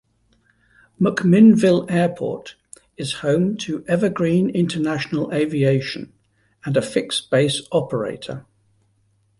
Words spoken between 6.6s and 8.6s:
and a fixed-base operator.